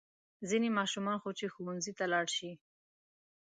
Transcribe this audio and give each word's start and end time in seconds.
ځینې 0.49 0.69
ماشومان 0.77 1.17
خو 1.21 1.29
چې 1.39 1.45
ښوونځي 1.53 1.93
ته 1.99 2.05
لاړ 2.13 2.25
شي. 2.35 2.51